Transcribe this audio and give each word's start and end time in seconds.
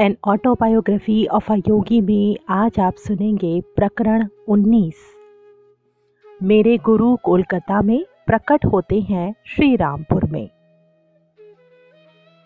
An 0.00 0.16
autobiography 0.24 1.26
of 1.26 1.52
a 1.52 1.54
yogi 1.56 2.00
में 2.00 2.36
आज 2.50 2.78
आप 2.80 2.94
सुनेंगे 2.96 3.60
प्रकरण 3.76 4.26
19 4.50 4.92
मेरे 6.42 6.76
गुरु 6.78 7.16
कोलकाता 7.16 7.82
में 7.82 8.04
प्रकट 8.26 8.64
होते 8.64 9.00
हैं 9.00 9.34
श्री 9.46 9.76
रामपुर 9.76 10.24
में 10.24 10.48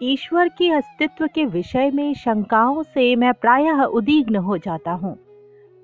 ईश्वर 0.00 0.48
के 0.48 0.70
अस्तित्व 0.70 1.26
के 1.26 1.44
विषय 1.44 1.90
में 1.90 2.14
शंकाओं 2.14 2.82
से 2.82 3.16
मैं 3.16 3.32
प्रायः 3.34 3.82
उदीग्न 3.82 4.36
हो 4.36 4.58
जाता 4.58 4.92
हूँ 4.92 5.14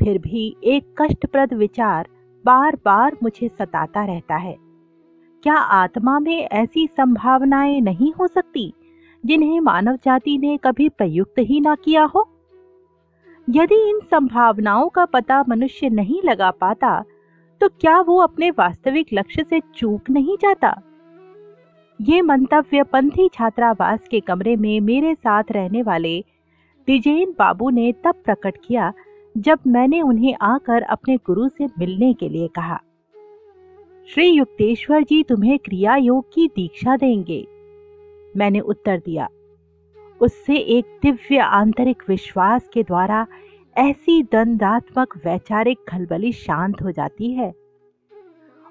फिर 0.00 0.18
भी 0.18 0.56
एक 0.64 0.94
कष्टप्रद 1.00 1.54
विचार 1.54 2.08
बार 2.44 2.76
बार 2.84 3.16
मुझे 3.22 3.48
सताता 3.48 4.04
रहता 4.04 4.36
है 4.36 4.56
क्या 5.42 5.54
आत्मा 5.54 6.18
में 6.18 6.38
ऐसी 6.38 6.86
संभावनाएँ 6.86 7.80
नहीं 7.80 8.12
हो 8.12 8.26
सकती 8.26 8.72
जिन्हें 9.24 9.60
मानव 9.60 9.96
जाति 10.04 10.36
ने 10.38 10.56
कभी 10.56 10.88
प्रयुक्त 10.88 11.38
ही 11.38 11.60
ना 11.60 11.74
किया 11.74 12.04
हो? 12.04 12.28
यदि 13.48 13.88
इन 13.90 14.00
संभावनाओं 14.10 14.88
का 14.88 15.04
पता 15.04 15.44
मनुष्य 15.48 15.88
नहीं 15.88 16.20
लगा 16.24 16.50
पाता 16.50 17.02
तो 17.60 17.68
क्या 17.70 18.00
वो 18.00 18.18
अपने 18.18 18.50
वास्तविक 18.50 19.06
लक्ष्य 19.12 19.44
से 19.44 19.60
चूक 19.74 20.10
नहीं 20.10 20.36
जाता? 20.36 20.80
ये 22.00 22.20
मंतव्य 22.22 22.82
पंथी 22.82 23.28
छात्रावास 23.28 24.08
के 24.10 24.20
कमरे 24.20 24.56
में 24.56 24.80
मेरे 24.80 25.14
साथ 25.14 25.44
रहने 25.50 25.82
वाले 25.82 26.18
दिजेन 26.88 27.34
बाबू 27.38 27.70
ने 27.70 27.92
तब 28.04 28.14
प्रकट 28.24 28.56
किया, 28.64 28.92
जब 29.36 29.58
मैंने 29.66 30.00
उन्हें 30.02 30.36
आकर 30.42 30.82
अपने 30.82 31.16
गुरु 31.16 31.48
से 31.48 31.66
मिलने 31.78 32.12
के 32.12 32.28
लिए 32.28 32.48
कहा। 32.48 32.80
श्री 34.08 34.26
युक्तेश्वर 34.26 35.02
जी 35.02 35.22
तुम्हें 35.22 35.58
क्रिया 35.58 35.96
योग 35.96 36.32
की 36.34 36.46
दीक्षा 36.48 36.96
देंगे। 36.96 37.46
मैंने 38.36 38.60
उत्तर 38.60 38.98
दिया। 38.98 39.28
उससे 40.20 40.56
एक 40.56 40.84
दिव्य 41.02 41.38
आंतरिक 41.38 42.02
विश्वास 42.08 42.68
के 42.72 42.82
द्वारा 42.82 43.26
ऐसी 43.76 44.22
दंडात्मक 44.22 45.16
वैचारिक 45.16 45.78
खलबली 45.88 46.32
शांत 46.32 46.82
हो 46.82 46.90
जाती 46.90 47.32
है। 47.32 47.52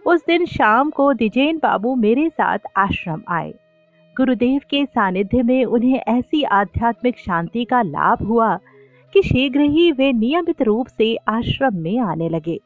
उस 0.05 0.25
दिन 0.27 0.45
शाम 0.45 0.89
को 0.89 1.13
दिजेन 1.13 1.57
बाबू 1.57 1.95
मेरे 1.95 2.29
साथ 2.29 2.59
आश्रम 2.77 3.21
आए। 3.27 3.53
गुरुदेव 4.17 4.61
के 4.69 4.85
सानिध्य 4.85 5.43
में 5.43 5.65
उन्हें 5.65 5.99
ऐसी 6.07 6.43
आध्यात्मिक 6.43 7.19
शांति 7.19 7.65
का 7.65 7.81
लाभ 7.81 8.23
हुआ 8.23 8.59
कि 9.13 9.21
शीघ्र 9.21 9.59
ही 9.59 9.91
वे 9.91 10.11
नियमित 10.13 10.61
रूप 10.61 10.87
से 10.87 11.15
आश्रम 11.15 11.75
में 11.75 11.99
आने 11.99 12.29
लगे। 12.29 12.59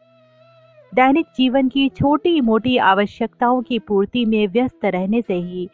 दैनिक 0.93 1.25
जीवन 1.37 1.69
की 1.69 1.89
छोटी 1.89 2.41
मोटी 2.41 2.77
आवश्यकताओं 2.77 3.61
की 3.61 3.79
पूर्ति 3.79 4.25
में 4.25 4.47
व्यस्त 4.47 4.85
रहने 4.85 5.21
से 5.21 5.33
ही 5.33 5.69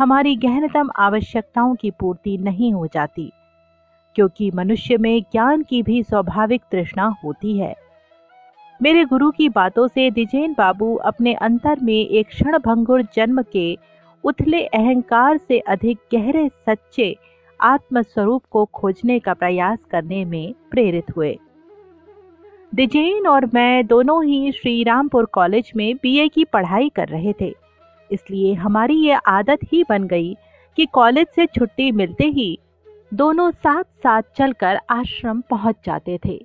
हमारी 0.00 0.34
गहनतम 0.36 0.90
आवश्यकताओं 0.96 1.74
की 1.74 1.90
पूर्ति 1.90 2.36
नहीं 2.38 2.72
हो 2.72 2.86
जाती, 2.86 3.28
क्योंकि 4.16 4.50
मनुष्य 4.50 4.96
में 4.96 5.20
ज्ञान 5.22 5.62
की 5.62 5.82
भी 5.82 6.02
स्वाभाविक 6.02 6.62
तृष्णा 6.70 7.06
होती 7.24 7.58
है। 7.58 7.74
मेरे 8.80 9.04
गुरु 9.04 9.30
की 9.30 9.48
बातों 9.48 9.86
से 9.88 10.10
दिजेन 10.10 10.54
बाबू 10.58 10.94
अपने 11.04 11.34
अंतर 11.34 11.80
में 11.80 11.94
एक 11.94 12.28
क्षण 12.28 12.58
भंगुर 12.58 13.02
जन्म 13.14 13.42
के 13.42 13.76
उथले 14.24 14.64
अहंकार 14.64 15.36
से 15.38 15.58
अधिक 15.68 15.98
गहरे 16.14 16.48
सच्चे 16.48 17.14
आत्मस्वरूप 17.60 18.42
को 18.50 18.64
खोजने 18.64 19.18
का 19.18 19.34
प्रयास 19.34 19.78
करने 19.90 20.24
में 20.24 20.54
प्रेरित 20.70 21.16
हुए। 21.16 21.38
दिजेन 22.72 23.26
और 23.26 23.50
मैं 23.54 23.86
दोनों 23.86 24.24
ही 24.24 24.52
श्री 24.52 24.82
रामपुर 24.84 25.24
कॉलेज 25.24 25.72
में 25.76 25.94
बीए 25.96 26.28
की 26.28 26.44
पढ़ाई 26.44 26.88
कर 26.88 27.08
रहे 27.08 27.32
थे। 27.40 27.54
इसलिए 28.12 28.54
हमारी 28.54 28.94
ये 28.96 29.18
आदत 29.26 29.58
ही 29.64 29.82
बन 29.88 30.06
गई 30.06 30.34
कि 30.78 30.86
कॉलेज 30.86 31.26
से 31.34 31.46
छुट्टी 31.46 31.90
मिलते 31.92 32.24
ही 32.24 32.58
दोनों 33.14 33.50
साथ 33.50 33.84
साथ 34.02 34.22
चलकर 34.36 34.78
आश्रम 34.90 35.40
पहुँच 35.40 35.76
जाते 35.84 36.18
थे। 36.24 36.38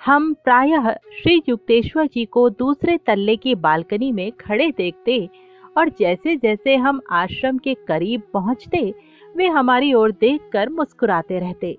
हम 0.00 0.32
प्रायः 0.44 0.90
श्री 0.92 1.42
युक्तेश्वर 1.48 2.06
जी 2.06 2.24
को 2.24 2.48
दूसरे 2.50 2.96
तल्ले 2.96 3.36
की 3.36 3.54
बालकनी 3.54 4.10
में 4.12 4.30
खड़े 4.32 4.70
देखते 4.70 5.28
और 5.76 5.88
जैसे 5.98 6.36
जैसे 6.36 6.76
हम 6.76 7.00
आश्रम 7.12 7.58
के 7.58 7.74
करीब 7.88 8.22
पहुँचते, 8.32 8.92
वे 9.34 9.46
हमारी 9.46 9.92
ओर 9.94 10.10
देखकर 10.10 10.68
मुस्कुराते 10.68 11.38
रहते। 11.38 11.76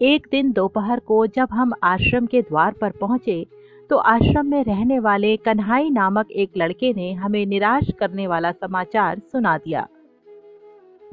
एक 0.00 0.26
दिन 0.30 0.52
दोपहर 0.52 1.00
को 1.00 1.26
जब 1.26 1.48
हम 1.52 1.72
आश्रम 1.82 2.26
के 2.26 2.42
द्वार 2.42 2.72
पर 2.72 2.90
पहुँचे 2.90 3.44
तो 3.90 3.96
आश्रम 3.96 4.46
में 4.46 4.64
रहने 4.64 4.98
वाले 4.98 5.36
कन्हाई 5.36 5.90
नामक 5.90 6.30
एक 6.30 6.50
लड़के 6.56 6.92
ने 6.92 7.12
हमें 7.12 7.46
निराश 7.46 7.90
करने 7.98 8.26
वाला 8.26 8.52
समाचार 8.52 9.18
सुना 9.18 9.58
दिया। 9.58 9.86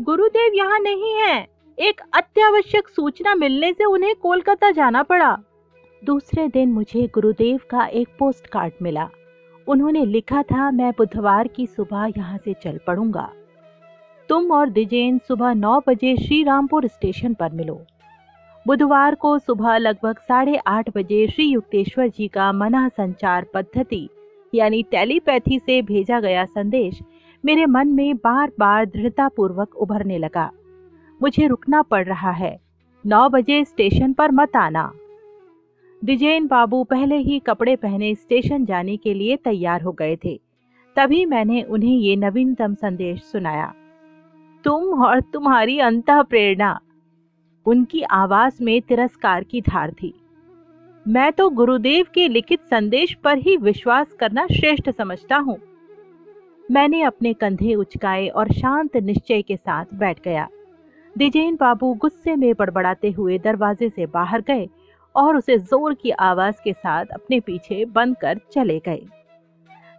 गुरुदेव 0.02 0.54
यहाँ 0.54 0.80
नहीं 0.80 1.14
है। 1.14 1.48
एक 1.80 2.02
अत्यावश्यक 2.14 2.88
सूचना 2.88 3.36
मिलने 3.36 3.74
से 3.74 3.86
उन्हें 3.86 4.16
कोलकाता 4.16 4.72
जाना 4.72 5.04
पड़ा। 5.04 5.38
दूसरे 6.04 6.48
दिन 6.48 6.72
मुझे 6.72 7.08
गुरुदेव 7.08 7.60
का 7.70 7.86
एक 7.86 8.08
पोस्ट 8.20 8.48
कार्ड 8.48 8.74
मिला। 8.82 9.10
उन्होंने 9.68 10.06
लिखा 10.06 10.44
था, 10.44 10.72
मैं 10.72 10.92
बुधवार 10.98 11.48
की 11.48 11.68
सुबह 11.68 12.06
यहाँ 12.18 12.38
से 12.38 12.54
चल 12.54 12.80
पड़ूँगा। 12.88 13.30
तुम 14.30 14.52
और 14.52 14.70
दिजेन 14.70 15.18
सुबह 15.18 15.54
नौ 15.54 15.82
बजे 15.88 16.16
श्री 16.18 16.44
रामपुर 16.44 16.88
स्टेशन 16.88 17.34
पर 17.34 17.52
मिलो। 17.52 17.82
बुधवार 18.68 19.16
को 19.16 19.38
सुबह 19.40 19.78
लगभग 19.78 20.18
साढ़े 20.18 20.56
आठ 20.58 20.90
बजे 20.96 21.28
श्री 21.28 21.46
युक्तेश्वर 21.46 22.08
जी 22.08 22.28
का 22.28 22.52
मना 22.52 22.88
संचार 22.88 23.46
पद्धति, 23.54 24.08
यानी 24.54 24.84
टेलीपैथी 24.84 25.60
से 25.60 25.82
भेजा 25.82 26.20
गया 26.20 26.46
संदेश, 26.46 27.00
मेरे 27.46 27.66
मन 27.66 27.88
में 27.88 28.16
बार 28.16 28.52
बार 28.60 28.86
दृढ़ता 28.86 29.28
पूर्वक 29.28 29.76
उभरने 29.76 30.18
लगा। 30.18 30.50
मुझे 31.22 31.48
रुकना 31.48 31.82
पड़ 31.82 32.06
रहा 32.06 32.32
है। 32.32 32.58
नौ 33.06 33.30
बजे 33.30 33.64
स्टेशन 33.66 34.14
पर 34.14 34.32
मत 34.32 34.56
आना। 34.56 34.92
दिजेन 36.02 36.48
बाबू 36.48 36.84
पहले 36.84 37.18
ही 37.18 37.40
कपड़े 37.40 37.76
पहने 37.76 38.16
स्टेशन 38.16 38.66
जाने 38.66 38.98
के 38.98 39.14
लिए 39.14 39.36
तैयार 39.36 39.82
हो 39.82 39.92
गए 39.92 40.16
थे। 40.26 40.40
तभी 40.96 41.26
मैंने 41.26 41.62
उन्हें 41.64 41.96
ये 41.96 42.16
नवीनतम 42.16 42.74
संदेश 42.74 43.22
सुनाया। 43.22 43.74
तुम 44.66 45.04
और 45.04 45.22
तुम्हारी 45.22 45.80
अंत 45.80 46.10
प्रेरणा 46.10 46.80
उनकी 47.66 48.02
आवाज़ 48.02 48.64
में 48.64 48.82
तिरस्कार 48.82 49.44
की 49.44 49.62
धार 49.62 49.92
थी। 49.92 50.14
मैं 51.06 51.32
तो 51.32 51.50
गुरुदेव 51.50 52.06
के 52.14 52.28
लिखित 52.28 52.60
संदेश 52.62 53.14
पर 53.14 53.38
ही 53.38 53.56
विश्वास 53.58 54.14
करना 54.20 54.46
श्रेष्ठ 54.48 54.90
समझता 54.90 55.38
हूँ। 55.38 55.58
मैंने 56.72 57.02
अपने 57.02 57.34
कंधे 57.34 57.74
उचकाए 57.76 58.28
और 58.28 58.52
शांत 58.52 58.96
निश्चय 58.98 59.42
के 59.42 59.56
साथ 59.58 59.86
बैठ 59.94 60.22
गया। 60.24 60.48
दिजेन 61.16 61.56
बाबू 61.56 61.94
गुस्से 61.94 62.36
में 62.36 62.54
बड़बड़ाते 62.60 63.12
हुए 63.12 63.38
दरवाजे 63.38 63.90
से 63.90 64.06
बाहर 64.06 64.42
गए 64.42 64.68
और 65.16 65.36
उसे 65.38 65.58
ज़ोर 65.58 65.94
की 65.94 66.12
आवाज़ 66.12 66.62
के 66.64 66.74
साथ 66.74 67.06
अपने 67.06 67.40
पीछे 67.40 67.84
बंद 67.86 68.18
कर 68.18 68.40
चले 68.52 68.80
गए। 68.80 69.02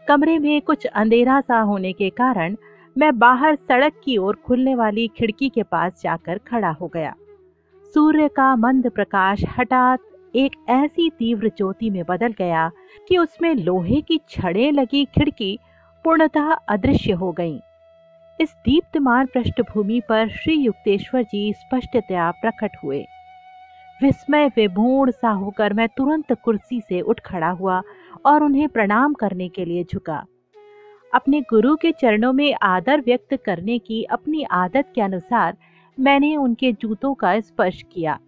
कमरे 0.08 0.38
में 0.38 0.60
कुछ 0.60 0.86
अंधेरा 0.86 1.40
सा 1.40 1.60
होने 1.60 1.92
के 1.92 2.08
कारण 2.10 2.56
मैं 2.96 3.18
बाहर 3.18 3.54
सड़क 3.58 4.00
की 4.04 4.16
ओर 4.16 4.36
खुलने 4.36 4.74
वाली 4.74 5.06
खिड़की 5.08 5.48
के 5.48 5.62
पास 5.62 6.00
जाकर 6.02 6.38
खड़ा 6.38 6.70
हो 6.70 6.88
गया। 6.88 7.14
सूर्य 7.94 8.28
का 8.28 8.56
मंद 8.56 8.90
प्रकाश 8.90 9.42
हठात 9.58 10.00
एक 10.36 10.52
ऐसी 10.68 11.10
तीव्र 11.10 11.48
ज्योति 11.48 11.90
में 11.90 12.04
बदल 12.08 12.32
गया 12.38 12.70
कि 13.08 13.18
उसमें 13.18 13.54
लोहे 13.54 14.00
की 14.00 14.20
छड़ें 14.28 14.72
लगी 14.72 15.04
खिड़की 15.04 15.58
पूर्णतः 16.04 16.50
अदृश्य 16.68 17.12
हो 17.12 17.32
गई। 17.32 17.60
इस 18.40 18.54
दीप्तमान 18.64 19.26
पृष्ठभूमि 19.26 20.00
पर 20.08 20.28
श्री 20.28 20.54
युक्तेश्वर 20.54 21.22
जी 21.22 21.52
स्पष्टतया 21.52 22.30
प्रकट 22.30 22.70
हुए। 22.84 23.04
विस्मय 24.02 24.46
विभूण 24.46 25.10
सा 25.10 25.30
होकर 25.30 25.72
मैं 25.72 25.88
तुरंत 25.88 26.32
कुर्सी 26.32 26.80
से 26.80 27.00
उठ 27.00 27.20
खड़ा 27.20 27.50
हुआ 27.50 27.82
और 28.26 28.42
उन्हें 28.42 28.68
प्रणाम 28.68 29.14
करने 29.14 29.48
के 29.48 29.64
लिए 29.64 29.84
झुका। 29.84 30.24
अपने 31.14 31.40
गुरु 31.40 31.76
के 31.76 31.92
चरणों 31.92 32.32
में 32.32 32.54
आदर 32.62 33.00
व्यक्त 33.00 33.36
करने 33.44 33.78
की 33.78 34.02
अपनी 34.02 34.42
आदत 34.42 34.92
के 34.94 35.00
अनुसार 35.00 35.56
मैंने 35.98 36.36
उनके 36.36 36.72
जूतों 36.72 37.14
का 37.14 37.40
स्पर्श 37.40 37.82
किया। 37.92 38.18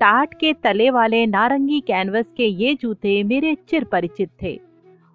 टाट 0.00 0.34
के 0.34 0.52
तले 0.52 0.90
वाले 0.90 1.26
नारंगी 1.26 1.80
कैनवस 1.80 2.26
के 2.36 2.46
ये 2.46 2.74
जूते 2.74 3.22
मेरे 3.22 3.56
चिर 3.68 3.84
परिचित 3.84 4.30
थे। 4.42 4.60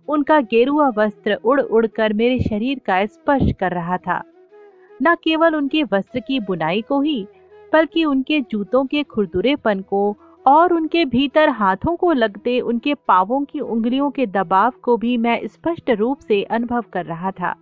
उनका 0.08 0.40
गेरुआ 0.42 0.90
वस्त्र 0.90 1.34
उड़ 1.34 1.62
उड़ 1.62 1.88
कर 1.88 2.14
मेरे 2.14 2.40
शरीर 2.40 2.82
का 2.86 3.06
स्पर्श 3.06 3.52
कर 3.60 3.72
रहा 3.72 3.98
था। 3.98 4.24
न 5.04 5.16
केवल 5.16 5.56
उनके 5.56 5.84
वस्त्र 5.84 6.20
की 6.20 6.40
बुनाई 6.40 6.82
को 6.82 7.02
ही, 7.02 7.28
बल्कि 7.74 8.06
उनके 8.06 8.42
जूतों 8.42 8.86
के 8.86 9.04
खुरदुरेपन 9.04 9.82
को 9.82 10.16
और 10.48 10.74
उनके 10.74 11.06
भीतर 11.06 11.50
हाथों 11.50 11.96
को 11.96 12.14
लगते 12.14 12.60
उनके 12.60 12.94
पावों 12.94 13.44
की 13.44 13.60
उंगलियों 13.60 14.12
के 14.12 14.26
दबाव 14.26 14.74
को 14.82 14.98
भी 14.98 15.18
मैं 15.18 15.48
स्पष्ट 15.48 15.90
रूप 15.90 16.20
से 16.20 16.44
अनुभव 16.44 16.84
कर 16.94 17.06
रहा 17.06 17.32
था। 17.32 17.56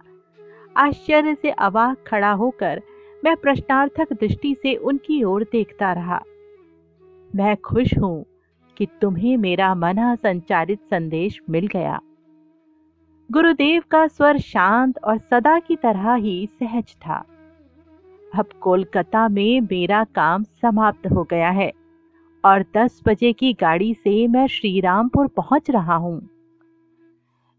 आश्चर्य 0.78 1.36
से 1.36 1.50
अवाक 1.50 1.98
खड़ा 2.08 2.32
होकर 2.32 2.82
मैं 3.26 3.36
प्रश्नार्थक 3.36 4.14
दृष्टि 4.14 4.56
से 4.56 4.76
उनकी 4.76 5.24
ओर 5.24 5.44
देखता 5.44 5.94
रहा। 5.94 6.22
मैं 7.36 7.58
खुश 7.58 7.98
हूँ 7.98 8.26
कि 8.78 8.88
तुम्हें 9.02 9.38
मेरा 9.38 9.76
मना 9.76 10.16
संचारित 10.16 10.80
संदेश 10.80 11.40
मिल 11.50 11.68
गया। 11.68 12.00
गुरुदेव 13.32 13.84
का 13.92 14.08
स्वर 14.08 14.38
शांत 14.38 15.00
और 15.04 15.18
सदा 15.18 15.60
की 15.60 15.76
तरह 15.76 16.14
ही 16.14 16.50
सहज 16.60 16.96
था। 16.96 17.24
अब 18.36 18.46
कोलकाता 18.62 19.28
में 19.28 19.62
मेरा 19.62 20.04
काम 20.04 20.44
समाप्त 20.44 21.08
हो 21.08 21.24
गया 21.24 21.50
है 21.50 21.72
और 22.44 22.66
10 22.78 23.02
बजे 23.08 23.34
की 23.34 23.54
गाड़ी 23.54 23.94
से 23.94 24.28
मैं 24.28 24.48
श्रीरामपुर 24.48 25.28
पहुँच 25.28 25.70
रहा 25.70 25.96
हूँ। 25.96 26.30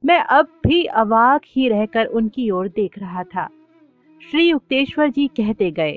मैं 0.05 0.21
अब 0.21 0.49
भी 0.67 0.85
अवाक 0.85 1.43
ही 1.47 1.69
रहकर 1.69 2.07
उनकी 2.07 2.51
ओर 2.51 2.69
देख 2.69 2.99
रहा 2.99 3.25
था। 3.25 3.49
श्री 4.23 4.43
युक्तेश्वर 4.49 5.09
जी 5.09 5.27
कहते 5.27 5.71
गए, 5.71 5.97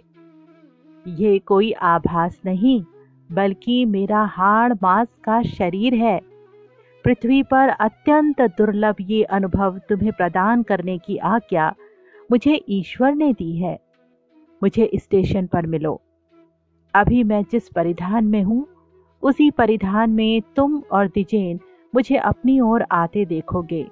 ये 1.05 1.37
कोई 1.39 1.71
आभास 1.71 2.39
नहीं, 2.45 2.81
बल्कि 3.29 3.83
मेरा 3.85 4.23
हाड़ 4.25 4.73
मांस 4.73 5.07
का 5.23 5.41
शरीर 5.41 5.93
है। 5.93 6.19
पृथ्वी 7.05 7.41
पर 7.43 7.69
अत्यंत 7.69 8.41
दुर्लभ 8.57 8.95
ये 9.01 9.23
अनुभव 9.23 9.77
तुम्हें 9.89 10.11
प्रदान 10.11 10.63
करने 10.63 10.97
की 10.97 11.17
आज्ञा 11.17 11.73
मुझे 12.29 12.59
ईश्वर 12.69 13.13
ने 13.15 13.31
दी 13.33 13.55
है। 13.55 13.77
मुझे 14.61 14.89
स्टेशन 14.95 15.45
पर 15.45 15.65
मिलो। 15.65 15.99
अभी 16.93 17.23
मैं 17.23 17.43
जिस 17.51 17.69
परिधान 17.69 18.25
में 18.25 18.41
हूँ, 18.43 18.65
उसी 19.23 19.49
परिधान 19.51 20.09
में 20.09 20.41
तुम 20.55 20.81
और 20.91 21.07
दिजेन 21.07 21.59
मुझे 21.93 22.15
अपनी 22.15 22.59
ओर 22.59 22.85
आते 22.91 23.25
देखोगे। 23.25 23.85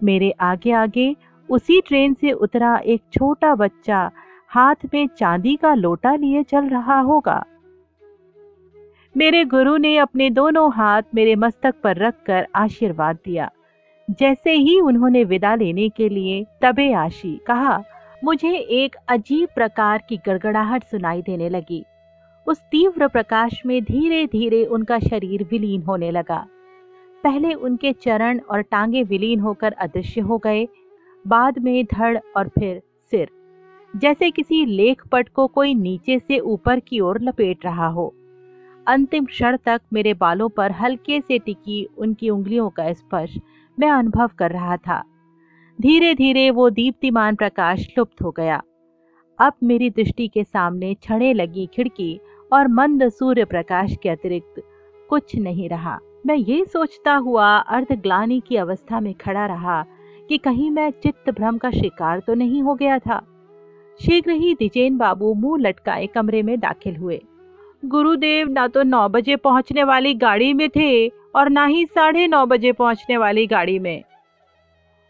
मेरे 0.00 0.30
आगे 0.30 0.72
आगे 0.72 1.14
उसी 1.48 1.80
ट्रेन 1.80 2.14
से 2.14 2.32
उतरा 2.32 2.76
एक 2.76 3.02
छोटा 3.12 3.54
बच्चा 3.54 4.10
हाथ 4.48 4.86
में 4.94 5.06
चांदी 5.06 5.56
का 5.56 5.74
लोटा 5.74 6.14
लिए 6.14 6.42
चल 6.42 6.68
रहा 6.68 7.00
होगा। 7.00 7.44
मेरे 9.14 9.44
गुरु 9.44 9.76
ने 9.76 9.96
अपने 9.96 10.30
दोनों 10.30 10.72
हाथ 10.72 11.02
मेरे 11.14 11.34
मस्तक 11.36 11.74
पर 11.82 11.96
रखकर 11.96 12.46
आशीर्वाद 12.54 13.18
दिया। 13.24 13.50
जैसे 14.10 14.52
ही 14.52 14.80
उन्होंने 14.80 15.24
विदा 15.24 15.54
लेने 15.54 15.88
के 15.88 16.08
लिए 16.08 16.44
तबे 16.62 16.92
आशी 16.92 17.40
कहा, 17.46 17.82
मुझे 18.24 18.54
एक 18.54 18.96
अजीब 19.08 19.48
प्रकार 19.54 20.02
की 20.08 20.16
गड़गड़ाहट 20.16 20.84
सुनाई 20.84 21.22
देने 21.22 21.48
लगी। 21.48 21.84
उस 22.46 22.60
तीव्र 22.60 23.08
प्रकाश 23.08 23.62
में 23.66 23.82
धीरे 23.84 24.26
धीरे 24.26 24.64
उनका 24.64 24.98
शरीर 24.98 25.46
विलीन 25.50 25.82
होने 25.82 26.10
लगा। 26.10 26.46
पहले 27.24 27.52
उनके 27.54 27.92
चरण 27.92 28.40
और 28.50 28.62
टांगे 28.62 29.02
विलीन 29.02 29.40
होकर 29.40 29.72
अदृश्य 29.72 30.20
हो 30.20 30.38
गए 30.38 30.66
बाद 31.26 31.58
में 31.58 31.84
धड़ 31.84 32.18
और 32.36 32.48
फिर 32.48 32.82
सिर। 33.10 33.28
जैसे 33.96 34.30
किसी 34.30 34.64
लेख 34.66 35.02
पट 35.06 35.28
को 35.28 35.46
कोई 35.46 35.74
नीचे 35.74 36.18
से 36.18 36.38
ऊपर 36.38 36.80
की 36.80 37.00
ओर 37.00 37.20
लपेट 37.20 37.64
रहा 37.64 37.86
हो। 37.86 38.14
अंतिम 38.86 39.24
क्षण 39.24 39.56
तक 39.56 39.80
मेरे 39.92 40.14
बालों 40.14 40.48
पर 40.48 40.72
हल्के 40.72 41.20
से 41.20 41.38
टिकी 41.38 41.84
उनकी 41.98 42.30
उंगलियों 42.30 42.68
का 42.70 42.92
स्पर्श 42.92 43.38
मैं 43.78 43.90
अनुभव 43.90 44.30
कर 44.38 44.50
रहा 44.50 44.76
था। 44.76 45.02
धीरे 45.80 46.14
धीरे 46.14 46.50
वो 46.50 46.70
दीप्तिमान 46.70 47.34
प्रकाश 47.34 47.88
लुप्त 47.98 48.22
हो 48.22 48.30
गया। 48.30 48.62
अब 49.38 49.52
मेरी 49.62 49.90
दृष्टि 49.90 50.28
के 50.28 50.44
सामने 50.44 50.94
छड़े 51.02 51.32
लगी 51.32 51.68
खिड़की 51.74 52.20
और 52.52 52.68
मंद 52.68 53.08
सूर्य 53.08 53.44
प्रकाश 53.44 53.96
के 54.02 54.08
अतिरिक्त 54.08 54.62
कुछ 55.08 55.36
नहीं 55.36 55.68
रहा। 55.68 55.98
मैं 56.26 56.36
ये 56.36 56.64
सोचता 56.64 57.14
हुआ 57.14 57.56
अर्धग्लानी 57.56 58.40
की 58.40 58.56
अवस्था 58.56 59.00
में 59.00 59.14
खड़ा 59.14 59.46
रहा 59.46 59.84
कि 60.28 60.38
कहीं 60.38 60.70
मैं 60.70 60.90
चित्त 60.90 61.30
भ्रम 61.30 61.58
का 61.58 61.70
शिकार 61.70 62.20
तो 62.20 62.34
नहीं 62.34 62.62
हो 62.62 62.74
गया 62.74 62.98
था। 62.98 63.22
शीघ्र 64.00 64.30
ही 64.30 64.54
दिजेन 64.54 64.96
बाबू 64.96 65.34
मुँह 65.34 65.60
लटकाए 65.60 66.06
कमरे 66.06 66.42
में 66.42 66.60
दाखिल 66.60 66.96
हुए। 66.96 67.20
गुरुदेव, 67.84 68.48
ना 68.48 68.66
तो 68.68 68.82
नौ 68.82 69.08
बजे 69.08 69.36
पहुँचने 69.36 69.84
वाली 69.84 70.14
गाड़ी 70.14 70.52
में 70.52 70.68
थे 70.68 71.08
और 71.08 71.50
ना 71.50 71.64
ही 71.66 71.86
साढ़े 71.86 72.26
नौ 72.26 72.46
बजे 72.46 72.72
पहुँचने 72.72 73.16
वाली 73.16 73.46
गाड़ी 73.46 73.78
में। 73.78 74.02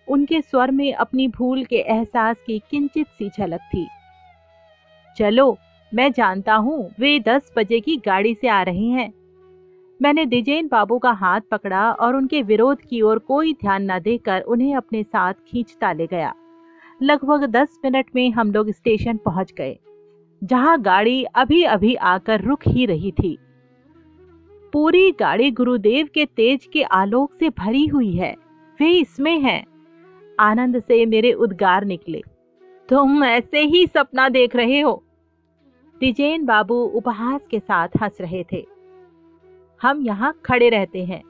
उनके 0.08 0.40
स्वर 0.40 0.70
में 0.70 0.92
अपनी 0.94 1.28
भूल 1.28 1.64
के 1.64 1.76
एहसास 1.76 2.36
की 2.46 2.58
किंचित 2.70 3.06
सी 3.06 3.28
झलक 3.28 3.60
थी। 3.60 3.86
चलो, 5.16 5.56
मैं 5.94 6.12
जानता 6.12 6.54
हूँ, 6.54 6.90
वे 7.00 7.18
दस 7.20 7.52
बजे 7.56 7.80
की 7.80 7.96
गाड़ी 7.96 8.34
से 8.34 8.48
आ 8.48 8.62
रही 8.62 8.90
हैं। 8.90 9.12
मैंने 10.00 10.24
दिजेन 10.26 10.68
बाबू 10.68 10.98
का 10.98 11.10
हाथ 11.12 11.40
पकड़ा 11.50 11.90
और 11.92 12.16
उनके 12.16 12.40
विरोध 12.42 12.80
की 12.80 13.00
ओर 13.02 13.18
कोई 13.18 13.52
ध्यान 13.52 13.90
न 13.90 13.98
देकर 14.00 14.40
उन्हें 14.42 14.74
अपने 14.76 15.02
साथ 15.02 15.34
खींचता 15.46 15.92
ले 15.92 16.06
गया। 16.06 16.32
लगभग 17.00 17.44
दस 17.46 17.78
मिनट 17.84 18.06
में 18.14 18.30
हम 18.30 18.50
लोग 18.52 18.70
स्टेशन 18.70 19.16
पहुँच 19.16 19.52
गए, 19.52 19.78
जहाँ 20.42 20.80
गाड़ी 20.82 21.22
अभी 21.24 21.62
अभी 21.64 21.94
आकर 21.94 22.40
रुक 22.40 22.66
ही 22.66 22.86
रही 22.86 23.12
थी। 23.12 23.36
पूरी 24.72 25.10
गाड़ी 25.12 25.50
गुरुदेव 25.52 26.08
के 26.14 26.24
तेज 26.26 26.66
के 26.72 26.82
आलोक 26.82 27.34
से 27.38 27.48
भरी 27.50 27.86
हुई 27.86 28.12
है, 28.12 28.34
वे 28.80 28.90
इसमें 28.90 29.38
हैं। 29.40 29.64
आनंद 30.38 30.82
से 30.82 31.04
मेरे 31.06 31.32
उद्गार 31.34 31.84
निकले, 31.84 32.22
तुम 32.88 33.24
ऐसे 33.24 33.60
ही 33.60 33.86
सपना 33.86 34.28
देख 34.30 34.56
रहे 34.56 34.80
हो? 34.80 35.02
दिजेन 36.00 36.44
बाबू 36.44 36.82
उपहास 36.94 37.40
के 37.50 37.58
साथ 37.60 38.02
हंस 38.02 38.20
रहे 38.20 38.44
थे। 38.52 38.64
हम 39.84 40.06
यहाँ 40.06 40.40
खड़े 40.44 40.68
रहते 40.68 41.04
हैं। 41.04 41.22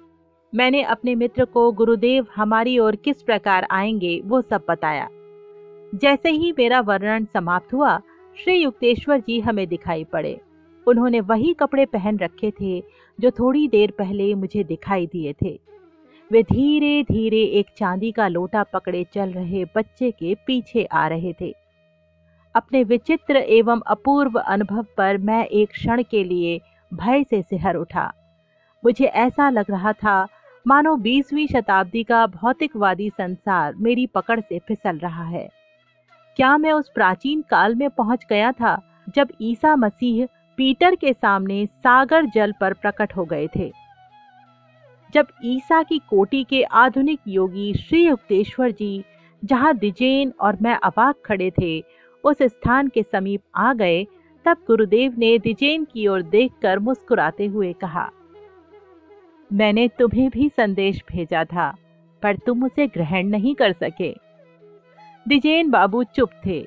मैंने 0.54 0.82
अपने 0.82 1.14
मित्र 1.14 1.44
को 1.44 1.72
गुरुदेव 1.72 2.26
हमारी 2.36 2.78
ओर 2.78 2.96
किस 2.96 3.22
प्रकार 3.22 3.66
आएँगे, 3.70 4.22
वो 4.24 4.42
सब 4.42 4.64
बताया। 4.68 5.08
जैसे 5.94 6.30
ही 6.30 6.52
मेरा 6.52 6.80
वर्णन 6.80 7.24
समाप्त 7.24 7.74
हुआ, 7.74 8.00
श्री 8.44 8.56
युक्तेश्वर 8.56 9.18
जी 9.18 9.40
हमें 9.40 9.66
दिखाई 9.66 10.04
पड़े। 10.04 10.40
उन्होंने 10.86 11.20
वही 11.20 11.54
कपड़े 11.54 11.86
पहन 11.86 12.18
रखे 12.18 12.52
थे, 12.60 12.82
जो 13.20 13.30
थोड़ी 13.30 13.68
देर 13.68 13.90
पहले 13.90 14.34
मुझे 14.34 14.64
दिखाई 14.64 15.06
दिए 15.06 15.32
थे। 15.32 15.60
वे 16.32 16.42
धीरे 16.42 17.02
धीरे 17.02 17.42
एक 17.42 17.66
चांदी 17.76 18.12
का 18.12 18.28
लोटा 18.28 18.62
पकड़े 18.62 19.06
चल 19.12 19.30
रहे 19.30 19.64
बच्चे 19.64 20.10
के 20.10 20.36
पीछे 20.46 20.84
आ 20.84 21.08
रहे 21.08 21.34
थे। 21.40 21.54
अपने 22.54 22.84
विचित्र 22.84 23.36
एवं 23.36 23.80
अपूर्व 23.86 24.38
अनुभव 24.38 24.86
पर 24.96 25.18
मैं 25.18 25.46
एक 25.46 25.70
क्षण 25.70 26.02
के 26.02 26.24
लिए 26.24 26.60
भय 26.94 27.24
से 27.24 27.42
सिहर 27.42 27.74
उठा। 27.74 28.12
मुझे 28.84 29.04
ऐसा 29.04 29.50
लग 29.50 29.64
रहा 29.70 29.92
था, 29.92 30.28
मानो 30.66 30.96
बीसवीं 30.96 31.46
शताब्दी 31.46 32.04
का 32.04 32.26
भौतिकवादी 32.26 33.10
संसार 33.10 33.74
मेरी 33.74 34.06
पकड़ 34.06 34.40
से 34.40 34.58
फिसल 34.58 34.98
रहा 34.98 35.24
है। 35.24 35.48
क्या 36.36 36.58
मैं 36.58 36.72
उस 36.72 36.90
प्राचीन 36.94 37.42
काल 37.42 37.74
में 37.74 37.90
पहुँच 37.90 38.26
गया 38.30 38.52
था, 38.52 39.02
जब 39.14 39.28
ईसा 39.40 39.76
मसीह 39.76 40.26
पीटर 40.56 40.94
के 40.94 41.12
सामने 41.12 41.66
सागर 41.66 42.26
जल 42.26 42.54
पर 42.60 42.72
प्रकट 42.72 43.16
हो 43.16 43.24
गए 43.24 43.48
थे? 43.56 43.72
जब 45.14 45.26
ईसा 45.44 45.82
की 45.82 45.98
कोटि 45.98 46.44
के 46.44 46.62
आधुनिक 46.62 47.20
योगी 47.28 47.74
श्री 47.74 48.06
युक्तेश्वर 48.06 48.70
जी, 48.70 49.04
जहाँ 49.44 49.76
दिजेन 49.76 50.32
और 50.40 50.58
मैं 50.62 50.76
अबाक 50.76 51.14
खड़े 51.24 51.52
थे, 51.60 51.84
उस 52.24 52.36
स्थान 52.42 52.88
के 52.88 53.02
समीप 53.02 53.40
आ 53.56 53.74
गए, 53.74 54.06
तब 54.44 54.56
गुरुदेव 54.66 55.14
ने 55.18 55.38
दिजेन 55.38 55.84
की 55.84 56.06
ओर 56.06 56.22
देखकर 56.22 56.78
मुस्कुराते 56.78 57.46
हुए 57.46 57.72
कहा 57.72 58.10
मैंने 59.52 59.88
तुम्हें 59.88 60.28
भी 60.30 60.48
संदेश 60.48 61.02
भेजा 61.08 61.44
था, 61.44 61.74
पर 62.22 62.36
तुम 62.36 62.64
उसे 62.64 62.86
ग्रहण 62.86 63.26
नहीं 63.26 63.54
कर 63.54 63.72
सके। 63.72 64.12
दिजेन 65.26 65.70
बाबू 65.70 66.02
चुप 66.04 66.30
थे, 66.46 66.66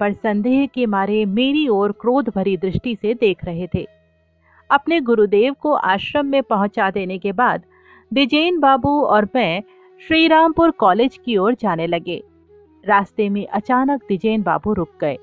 पर 0.00 0.12
संदेह 0.12 0.66
के 0.66 0.86
मारे 0.86 1.24
मेरी 1.24 1.66
ओर 1.68 1.92
क्रोध 1.92 2.28
भरी 2.28 2.56
दृष्टि 2.56 2.96
से 3.02 3.14
देख 3.14 3.44
रहे 3.44 3.68
थे। 3.74 3.86
अपने 4.70 5.00
गुरुदेव 5.00 5.54
को 5.60 5.72
आश्रम 5.72 6.26
में 6.26 6.42
पहुँचा 6.42 6.90
देने 6.90 7.18
के 7.18 7.32
बाद 7.32 7.62
दिजेन 8.12 8.58
बाबू 8.60 9.00
और 9.02 9.28
मैं 9.34 9.62
श्रीरामपुर 10.00 10.70
कॉलेज 10.70 11.18
की 11.24 11.36
ओर 11.36 11.54
जाने 11.54 11.86
लगे। 11.86 12.22
रास्ते 12.84 13.28
में 13.28 13.46
अचानक 13.46 14.02
दिजेन 14.08 14.42
बाबू 14.42 14.72
रुक 14.72 14.90
गए। 15.00 15.16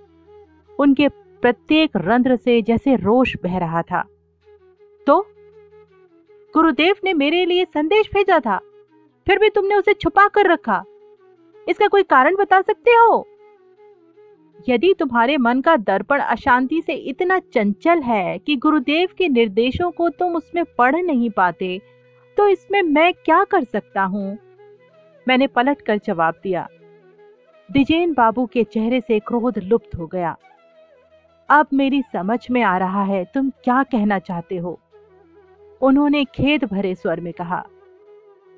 उनके 0.80 1.08
प्रत्येक 1.44 1.92
रंध्र 1.96 2.36
से 2.36 2.62
जैसे 2.62 2.96
रोष 2.96 3.36
बह 3.44 3.58
रहा 3.58 3.82
था। 3.82 4.04
तो 5.08 5.26
गुरुदेव 6.54 6.96
ने 7.04 7.14
मेरे 7.14 7.46
लिए 7.46 7.66
संदेश 7.66 8.10
भेजा 8.14 8.40
था। 8.40 8.58
फिर 9.28 9.40
भी 9.40 9.50
तुमने 9.50 9.76
उसे 9.76 9.94
छुपा 9.94 10.28
कर 10.28 10.50
रखा। 10.50 10.84
इसका 11.68 11.88
कोई 11.88 12.04
कारण 12.04 12.36
बता 12.36 12.60
सकते 12.62 12.92
हो? 12.92 13.28
यदि 14.70 14.94
तुम्हारे 15.00 15.38
मन 15.38 15.62
का 15.62 15.76
दर्पण 15.78 16.20
अशांति 16.20 16.82
से 16.82 16.94
इतना 16.94 17.40
चंचल 17.54 18.02
है 18.02 18.38
कि 18.38 18.56
गुरुदेव 18.56 19.10
के 19.18 19.28
निर्देशों 19.28 19.90
को 19.92 20.10
तुम 20.10 20.36
उसमें 20.36 20.64
पढ़ 20.78 20.96
नहीं 20.96 21.30
पाते 21.30 21.80
तो 22.38 22.48
इसमें 22.48 22.82
मैं 22.82 23.14
क्या 23.16 23.44
कर 23.44 23.64
सकता 23.64 24.04
हूँ? 24.04 24.38
मैंने 25.28 25.48
पलट 25.48 25.82
कर 25.82 26.00
जवाब 26.06 26.40
दिया। 26.44 26.68
दिजेन 27.70 28.14
बाबू 28.14 28.46
के 28.46 28.64
चेहरे 28.64 29.02
से 29.02 29.20
क्रोध 29.20 29.60
लुप्त 29.60 29.96
हो 29.98 30.08
गया। 30.08 30.36
अब 31.50 31.68
मेरी 31.74 32.02
समझ 32.14 32.40
में 32.52 32.62
आ 32.62 32.78
रहा 32.78 33.04
है 33.04 33.24
तुम 33.26 33.50
क्या 33.64 33.84
कहना 33.84 34.20
चाहते 34.20 34.58
हो। 34.58 34.80
उन्होंने 35.82 36.24
खेद 36.26 36.64
भरे 36.64 36.94
स्वर 36.96 37.20
में 37.22 37.32
कहा, 37.34 37.64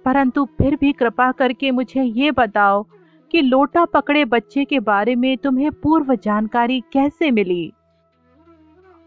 परंतु 0.06 0.46
फिर 0.58 0.76
भी 0.76 0.92
कृपा 0.94 1.32
करके 1.32 1.72
मुझे 1.72 2.04
ये 2.04 2.32
बताओ 2.32 2.86
कि 3.32 3.42
लोटा 3.42 3.86
पकड़े 3.86 4.24
बच्चे 4.26 4.66
के 4.66 4.80
बारे 4.80 5.16
में 5.16 5.38
तुम्हें 5.38 5.72
पूर्व 5.74 6.14
जानकारी 6.16 6.80
कैसे 6.94 7.32
मिली? 7.32 7.72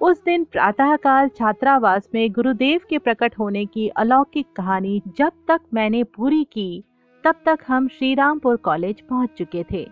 उस 0.00 0.22
दिन 0.24 0.44
प्रातःकाल 0.44 1.28
छात्रावास 1.28 2.08
में 2.14 2.30
गुरुदेव 2.32 2.80
के 2.90 2.98
प्रकट 2.98 3.38
होने 3.38 3.64
की 3.66 3.88
अलौकिक 3.88 4.46
कहानी 4.56 5.00
जब 5.18 5.32
तक 5.48 5.60
मैंने 5.74 6.02
पूरी 6.06 6.42
की, 6.44 6.82
तब 7.24 7.34
तक 7.46 7.58
हम 7.68 7.88
श्रीरामपुर 7.88 8.56
कॉलेज 8.56 9.00
पहुँच 9.00 9.30
चुके 9.38 9.64
थे। 9.70 9.86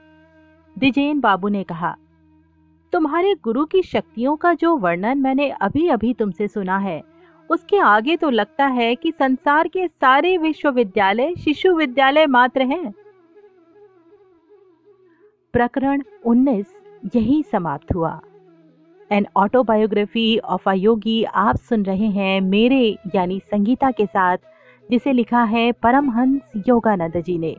दिजेन 0.76 1.21
बाबू 1.21 1.49
ने 1.49 1.62
कहा, 1.64 1.97
तुम्हारे 2.93 3.35
गुरु 3.35 3.64
की 3.64 3.83
शक्तियों 3.83 4.37
का 4.37 4.52
जो 4.54 4.76
वर्णन 4.76 5.19
मैंने 5.19 5.49
अभी 5.50 5.88
अभी 5.88 6.12
तुमसे 6.14 6.49
सुना 6.49 6.78
है 6.78 7.02
उसके 7.51 7.79
आगे 7.79 8.17
तो 8.17 8.31
लगता 8.31 8.67
है 8.67 8.95
कि 8.95 9.13
संसार 9.13 9.69
के 9.69 9.89
सारे 9.89 10.39
विश्वविद्यालय 10.39 11.35
शिशु 11.35 11.75
विद्यालय 11.75 12.27
मात्र 12.27 12.63
हैं। 12.63 12.95
प्रकरण 15.53 16.03
19 16.27 16.67
यही 17.17 17.43
समाप्त 17.43 17.95
हुआ। 17.95 18.21
An 19.13 19.27
autobiography 19.37 20.39
of 20.39 20.71
a 20.71 20.73
yogi 20.73 21.25
आप 21.25 21.57
सुन 21.57 21.83
रहे 21.83 22.07
हैं 22.07 22.41
मेरे, 22.41 22.99
यानी 23.15 23.41
संगीता 23.41 23.91
के 23.91 24.07
साथ, 24.07 24.39
जिसे 24.91 25.13
लिखा 25.13 25.43
है 25.43 25.73
परमहंस 25.73 26.41
योगानंद 26.69 27.17
जी 27.17 27.39
ने। 27.39 27.57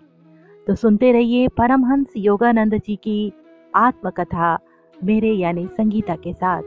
तो 0.67 0.75
सुनते 0.75 1.11
रहिए 1.11 1.47
परमहंस 1.47 2.13
योगानंद 2.17 2.73
जी 2.77 2.95
की 2.95 3.33
आत्मकथा 3.75 4.59
मेरे, 5.03 5.31
यानी 5.31 5.67
संगीता 5.67 6.15
के 6.15 6.33
साथ। 6.33 6.61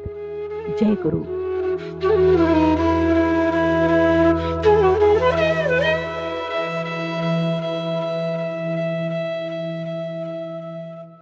जय 0.79 0.97
गुरु। 1.07 2.88